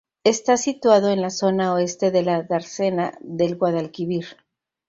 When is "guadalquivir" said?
3.55-4.25